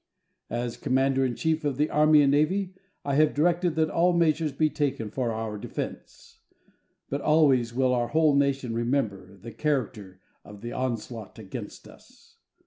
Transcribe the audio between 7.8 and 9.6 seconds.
our whole nation remember the